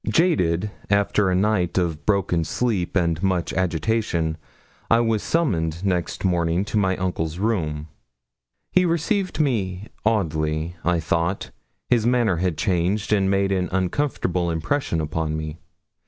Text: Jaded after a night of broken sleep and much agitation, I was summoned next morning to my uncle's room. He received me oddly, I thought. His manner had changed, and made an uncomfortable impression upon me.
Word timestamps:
Jaded 0.09 0.71
after 0.89 1.29
a 1.29 1.35
night 1.35 1.77
of 1.77 2.07
broken 2.07 2.43
sleep 2.43 2.95
and 2.95 3.21
much 3.21 3.53
agitation, 3.53 4.35
I 4.89 4.99
was 4.99 5.21
summoned 5.21 5.85
next 5.85 6.25
morning 6.25 6.65
to 6.65 6.77
my 6.79 6.97
uncle's 6.97 7.37
room. 7.37 7.87
He 8.71 8.83
received 8.83 9.39
me 9.39 9.89
oddly, 10.03 10.75
I 10.83 10.99
thought. 10.99 11.51
His 11.87 12.07
manner 12.07 12.37
had 12.37 12.57
changed, 12.57 13.13
and 13.13 13.29
made 13.29 13.51
an 13.51 13.69
uncomfortable 13.71 14.49
impression 14.49 14.99
upon 14.99 15.37
me. 15.37 15.59